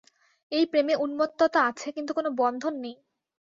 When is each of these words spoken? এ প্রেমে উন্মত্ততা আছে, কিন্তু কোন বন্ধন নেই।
এ 0.51 0.59
প্রেমে 0.71 0.93
উন্মত্ততা 0.95 1.59
আছে, 1.69 1.87
কিন্তু 1.91 2.11
কোন 2.13 2.25
বন্ধন 2.37 2.73
নেই। 2.83 2.95